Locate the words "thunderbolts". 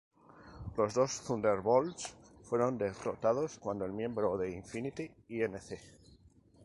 1.25-2.15